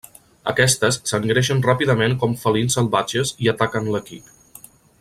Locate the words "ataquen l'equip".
3.53-4.65